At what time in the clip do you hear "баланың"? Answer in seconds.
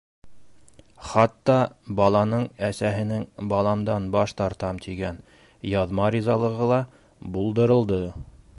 1.99-2.47